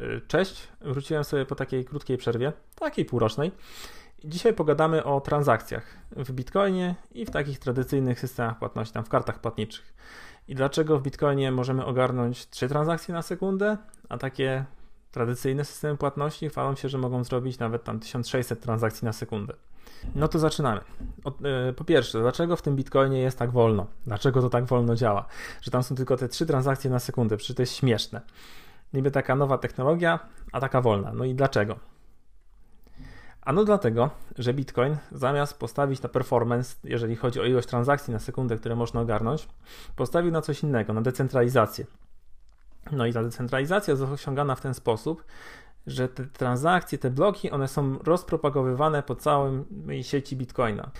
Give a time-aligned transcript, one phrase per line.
[0.00, 3.52] Y, cześć, wróciłem sobie po takiej krótkiej przerwie, takiej półrocznej.
[4.24, 9.40] Dzisiaj pogadamy o transakcjach w Bitcoinie i w takich tradycyjnych systemach płatności, tam w kartach
[9.40, 9.94] płatniczych.
[10.48, 13.76] I dlaczego w Bitcoinie możemy ogarnąć 3 transakcje na sekundę,
[14.08, 14.64] a takie
[15.10, 19.54] tradycyjne systemy płatności chwalą się, że mogą zrobić nawet tam 1600 transakcji na sekundę.
[20.14, 20.80] No to zaczynamy.
[21.70, 23.86] Y, po pierwsze, dlaczego w tym Bitcoinie jest tak wolno?
[24.06, 25.26] Dlaczego to tak wolno działa?
[25.62, 28.20] Że tam są tylko te 3 transakcje na sekundę, przecież to jest śmieszne
[28.94, 30.18] niby taka nowa technologia,
[30.52, 31.12] a taka wolna.
[31.12, 31.78] No i dlaczego?
[33.42, 38.56] Ano dlatego, że Bitcoin zamiast postawić na performance, jeżeli chodzi o ilość transakcji na sekundę,
[38.56, 39.48] które można ogarnąć,
[39.96, 41.86] postawił na coś innego, na decentralizację.
[42.92, 45.24] No i ta decentralizacja jest osiągana w ten sposób,
[45.86, 50.90] że te transakcje, te bloki, one są rozpropagowywane po całej sieci Bitcoina.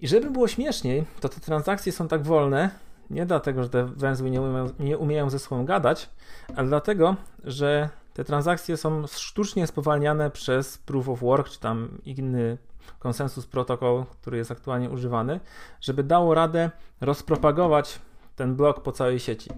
[0.00, 2.70] I żeby było śmieszniej, to te transakcje są tak wolne,
[3.10, 6.10] nie dlatego, że te węzły nie umieją, nie umieją ze sobą gadać,
[6.56, 12.58] ale dlatego, że te transakcje są sztucznie spowalniane przez Proof of Work, czy tam inny
[12.98, 15.40] konsensus protokół, który jest aktualnie używany,
[15.80, 17.98] żeby dało radę rozpropagować
[18.36, 19.50] ten blok po całej sieci.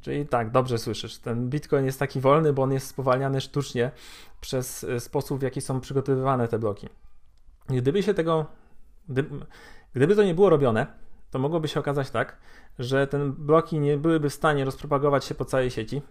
[0.00, 3.90] Czyli tak, dobrze słyszysz, ten Bitcoin jest taki wolny, bo on jest spowalniany sztucznie
[4.40, 6.88] przez e, sposób, w jaki są przygotowywane te bloki.
[7.68, 8.46] Gdyby się tego,
[9.08, 9.46] gdyby,
[9.94, 10.86] gdyby to nie było robione,
[11.34, 12.36] to mogłoby się okazać tak,
[12.78, 16.02] że te bloki nie byłyby w stanie rozpropagować się po całej sieci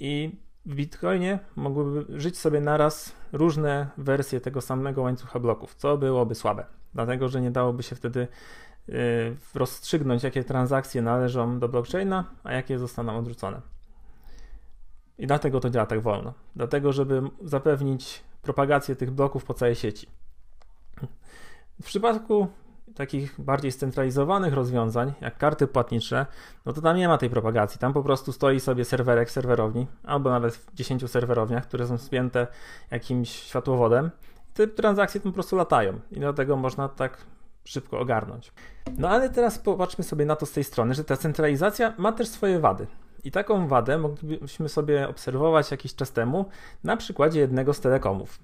[0.00, 6.34] i w Bitcoinie mogłyby żyć sobie naraz różne wersje tego samego łańcucha bloków, co byłoby
[6.34, 8.28] słabe, dlatego że nie dałoby się wtedy
[8.88, 8.96] yy,
[9.54, 13.60] rozstrzygnąć, jakie transakcje należą do blockchaina, a jakie zostaną odrzucone.
[15.18, 16.34] I dlatego to działa tak wolno.
[16.56, 20.06] Dlatego, żeby zapewnić propagację tych bloków po całej sieci.
[21.82, 22.48] W przypadku
[22.94, 26.26] takich bardziej scentralizowanych rozwiązań, jak karty płatnicze,
[26.66, 27.80] no to tam nie ma tej propagacji.
[27.80, 32.46] Tam po prostu stoi sobie serwerek serwerowni, albo nawet w 10 serwerowniach, które są spięte
[32.90, 34.10] jakimś światłowodem.
[34.54, 37.18] Te transakcje tam po prostu latają i dlatego można tak
[37.64, 38.52] szybko ogarnąć.
[38.98, 42.28] No ale teraz popatrzmy sobie na to z tej strony, że ta centralizacja ma też
[42.28, 42.86] swoje wady.
[43.24, 46.44] I taką wadę moglibyśmy sobie obserwować jakiś czas temu
[46.84, 48.38] na przykładzie jednego z telekomów,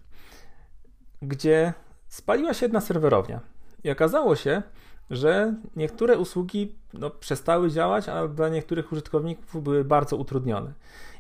[1.22, 1.72] gdzie
[2.09, 3.56] spaliła się jedna serwerownia.
[3.86, 4.62] I okazało się,
[5.10, 10.72] że niektóre usługi no, przestały działać, a dla niektórych użytkowników były bardzo utrudnione.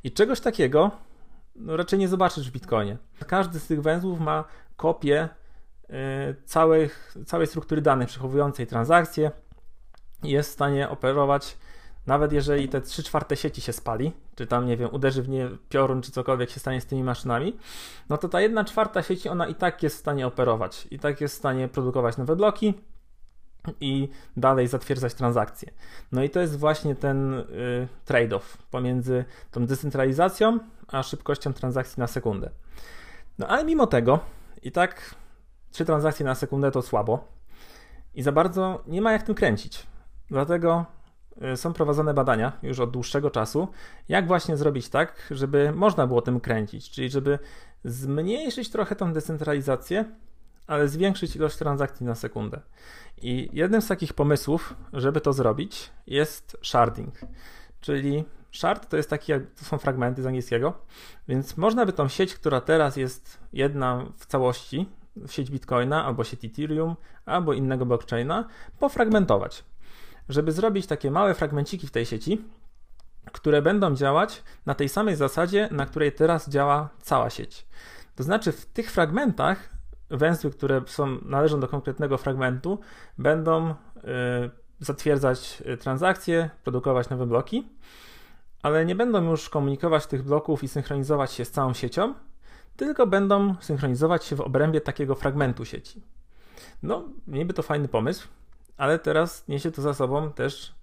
[0.04, 0.90] I czegoś takiego
[1.56, 2.96] no, raczej nie zobaczysz w Bitcoinie.
[3.26, 4.44] Każdy z tych węzłów ma
[4.76, 5.28] kopię
[5.84, 5.90] y,
[6.44, 6.90] całej,
[7.46, 9.30] struktury danych przechowującej transakcje
[10.22, 11.56] i jest w stanie operować
[12.06, 15.48] nawet jeżeli te 3 czwarte sieci się spali, czy tam, nie wiem, uderzy w nie
[15.68, 17.56] piorun, czy cokolwiek się stanie z tymi maszynami,
[18.08, 21.20] no to ta 1 czwarta sieci, ona i tak jest w stanie operować, i tak
[21.20, 22.74] jest w stanie produkować nowe bloki
[23.80, 25.70] i dalej zatwierdzać transakcje.
[26.12, 27.44] No i to jest właśnie ten y,
[28.04, 32.50] trade-off pomiędzy tą decentralizacją, a szybkością transakcji na sekundę.
[33.38, 34.18] No ale mimo tego,
[34.62, 35.14] i tak
[35.70, 37.28] 3 transakcje na sekundę to słabo
[38.14, 39.86] i za bardzo nie ma jak tym kręcić.
[40.30, 40.95] Dlatego
[41.56, 43.68] są prowadzone badania już od dłuższego czasu,
[44.08, 47.38] jak właśnie zrobić tak, żeby można było tym kręcić, czyli żeby
[47.84, 50.04] zmniejszyć trochę tą decentralizację,
[50.66, 52.60] ale zwiększyć ilość transakcji na sekundę.
[53.22, 57.14] I jednym z takich pomysłów, żeby to zrobić, jest sharding,
[57.80, 60.74] czyli shard to jest taki, to są fragmenty z angielskiego,
[61.28, 64.88] więc można by tą sieć, która teraz jest jedna w całości,
[65.26, 68.48] sieć Bitcoina albo sieć Ethereum, albo innego blockchaina,
[68.78, 69.64] pofragmentować
[70.28, 72.44] żeby zrobić takie małe fragmenciki w tej sieci,
[73.32, 77.66] które będą działać na tej samej zasadzie, na której teraz działa cała sieć.
[78.14, 79.70] To znaczy, w tych fragmentach
[80.10, 82.78] węzły, które są, należą do konkretnego fragmentu,
[83.18, 83.74] będą y,
[84.80, 87.68] zatwierdzać y, transakcje, produkować nowe bloki,
[88.62, 92.14] ale nie będą już komunikować tych bloków i synchronizować się z całą siecią,
[92.76, 96.02] tylko będą synchronizować się w obrębie takiego fragmentu sieci.
[96.82, 98.28] No, niby to fajny pomysł,
[98.76, 100.74] ale teraz niesie to za sobą też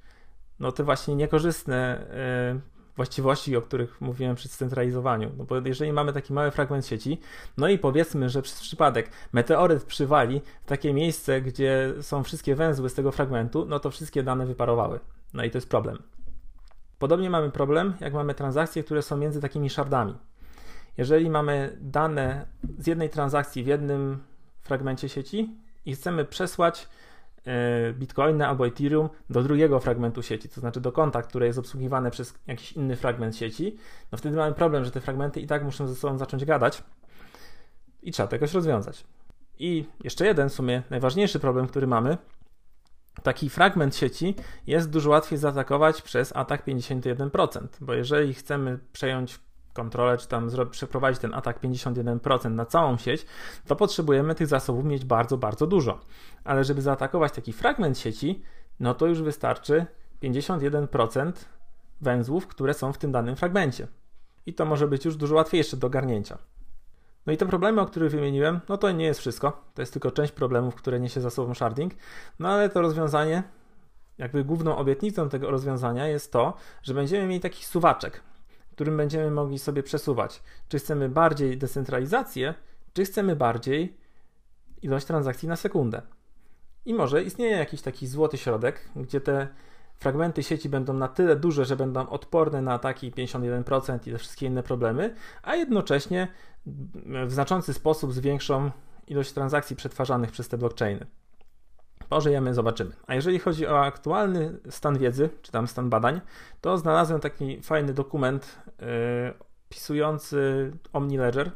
[0.59, 2.05] no, te właśnie niekorzystne
[2.53, 2.61] yy,
[2.95, 5.31] właściwości, o których mówiłem przy scentralizowaniu.
[5.37, 7.19] No bo jeżeli mamy taki mały fragment sieci,
[7.57, 12.89] no i powiedzmy, że przez przypadek meteoryt przywali w takie miejsce, gdzie są wszystkie węzły
[12.89, 14.99] z tego fragmentu, no to wszystkie dane wyparowały.
[15.33, 15.97] No i to jest problem.
[16.99, 20.15] Podobnie mamy problem, jak mamy transakcje, które są między takimi shardami.
[20.97, 22.45] Jeżeli mamy dane
[22.79, 24.23] z jednej transakcji w jednym
[24.61, 25.55] fragmencie sieci
[25.85, 27.12] i chcemy przesłać E,
[27.93, 32.33] Bitcoina albo Ethereum do drugiego fragmentu sieci, to znaczy do konta, które jest obsługiwane przez
[32.47, 33.77] jakiś inny fragment sieci,
[34.11, 36.83] no wtedy mamy problem, że te fragmenty i tak muszą ze sobą zacząć gadać
[38.03, 39.03] i trzeba to jakoś rozwiązać.
[39.59, 42.17] I jeszcze jeden w sumie najważniejszy problem, który mamy,
[43.23, 44.35] taki fragment sieci
[44.67, 49.39] jest dużo łatwiej zaatakować przez atak 51%, bo jeżeli chcemy przejąć
[49.73, 53.25] kontrolę, czy tam przeprowadzić ten atak 51% na całą sieć,
[53.67, 55.99] to potrzebujemy tych zasobów mieć bardzo, bardzo dużo.
[56.43, 58.43] Ale żeby zaatakować taki fragment sieci,
[58.79, 59.85] no to już wystarczy
[60.23, 61.31] 51%
[62.01, 63.87] węzłów, które są w tym danym fragmencie.
[64.45, 66.37] I to może być już dużo łatwiejsze do garnięcia.
[67.25, 69.63] No i te problemy, o których wymieniłem, no to nie jest wszystko.
[69.73, 71.93] To jest tylko część problemów, które niesie za sobą sharding.
[72.39, 73.43] No ale to rozwiązanie,
[74.17, 76.53] jakby główną obietnicą tego rozwiązania jest to,
[76.83, 78.21] że będziemy mieli taki suwaczek,
[78.73, 80.41] którym będziemy mogli sobie przesuwać.
[80.69, 82.53] Czy chcemy bardziej decentralizację,
[82.93, 83.97] czy chcemy bardziej
[84.81, 86.01] ilość transakcji na sekundę.
[86.85, 89.47] I może istnieje jakiś taki złoty środek, gdzie te
[89.95, 94.45] fragmenty sieci będą na tyle duże, że będą odporne na ataki 51% i te wszystkie
[94.45, 96.27] inne problemy, a jednocześnie
[97.25, 98.71] w znaczący sposób zwiększą
[99.07, 101.05] ilość transakcji przetwarzanych przez te blockchainy.
[102.09, 102.91] Pożyjemy, zobaczymy.
[103.07, 106.21] A jeżeli chodzi o aktualny stan wiedzy, czy tam stan badań,
[106.61, 108.85] to znalazłem taki fajny dokument yy,
[109.69, 111.51] pisujący OmniLedger,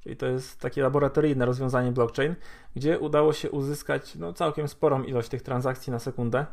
[0.00, 2.34] czyli to jest takie laboratoryjne rozwiązanie blockchain,
[2.76, 6.46] gdzie udało się uzyskać no, całkiem sporą ilość tych transakcji na sekundę,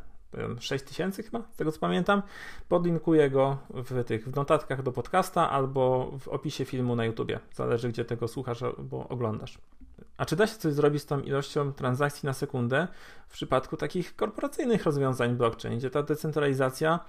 [0.59, 2.21] 6000 chyba, z tego co pamiętam.
[2.69, 7.39] Podlinkuję go w tych w notatkach do podcasta albo w opisie filmu na YouTubie.
[7.53, 9.57] Zależy gdzie tego słuchasz albo oglądasz.
[10.17, 12.87] A czy da się coś zrobić z tą ilością transakcji na sekundę
[13.27, 16.99] w przypadku takich korporacyjnych rozwiązań blockchain, gdzie ta decentralizacja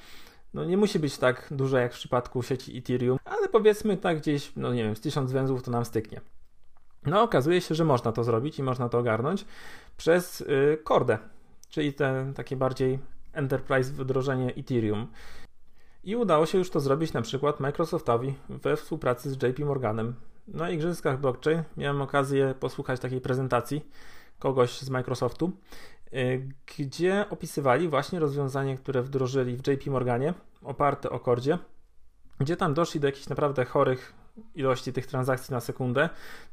[0.55, 4.53] no nie musi być tak duża jak w przypadku sieci Ethereum, ale powiedzmy tak gdzieś,
[4.57, 6.21] no nie wiem, z 1000 węzłów to nam styknie.
[7.07, 9.45] No okazuje się, że można to zrobić i można to ogarnąć
[9.97, 11.19] przez yy, Cordę,
[11.69, 12.99] czyli te takie bardziej
[13.33, 15.07] enterprise wdrożenie Ethereum.
[16.05, 20.15] I udało się już to zrobić na przykład Microsoftowi we współpracy z JP Morganem.
[20.49, 23.89] Na igrzyskach blockchain miałem okazję posłuchać takiej prezentacji
[24.39, 25.53] kogoś z Microsoftu,
[26.13, 26.49] y,
[26.79, 31.59] gdzie opisywali właśnie rozwiązanie, które wdrożyli w JP Morganie, oparte o Cordzie,
[32.41, 34.15] gdzie tam doszli do jakichś naprawdę chorych
[34.55, 36.09] ilości tych transakcji na sekundę,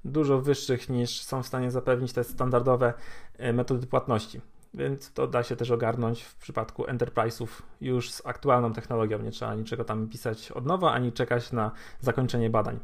[0.05, 2.93] dużo wyższych niż są w stanie zapewnić te standardowe
[3.39, 4.41] y, metody płatności.
[4.73, 7.47] Więc to da się też ogarnąć w przypadku enterprise'ów
[7.81, 9.19] już z aktualną technologią.
[9.19, 12.79] Nie trzeba niczego tam pisać od nowa, ani czekać na zakończenie badań.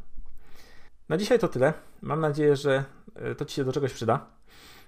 [1.09, 1.74] Na dzisiaj to tyle.
[2.01, 2.83] Mam nadzieję, że
[3.15, 4.25] e, to Ci się do czegoś przyda.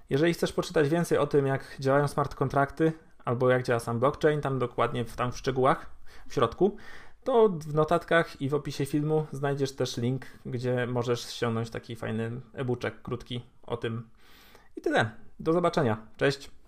[0.09, 2.93] Jeżeli chcesz poczytać więcej o tym, jak działają smart kontrakty,
[3.25, 5.89] albo jak działa sam blockchain, tam dokładnie w, tam w szczegółach,
[6.27, 6.77] w środku,
[7.23, 12.41] to w notatkach i w opisie filmu znajdziesz też link, gdzie możesz ściągnąć taki fajny
[12.53, 14.09] e-booczek krótki o tym.
[14.77, 15.11] I tyle.
[15.39, 15.97] Do zobaczenia.
[16.17, 16.58] Cześć.